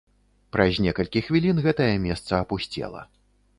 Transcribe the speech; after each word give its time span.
Праз 0.55 0.79
некалькі 0.85 1.23
хвілін 1.27 1.61
гэтае 1.69 1.91
месца 2.09 2.35
апусцела. 2.43 3.07